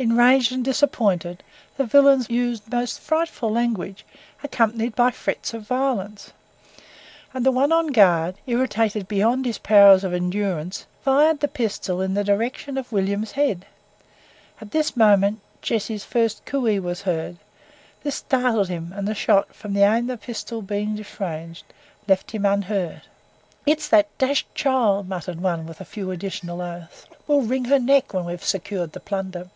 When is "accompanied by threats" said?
4.44-5.52